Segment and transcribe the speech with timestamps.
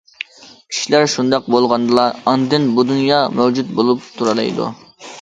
[0.71, 4.73] كىشىلەر شۇنداق بولغاندىلا، ئاندىن بۇ دۇنيا مەۋجۇت بولۇپ تۇرالايدۇ.